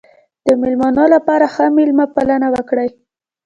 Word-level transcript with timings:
د 0.45 0.47
مېلمنو 0.61 1.03
لپاره 1.15 1.45
ښه 1.53 1.65
مېلمه 1.77 2.05
پالنه 2.13 2.47
وکړئ. 2.55 2.89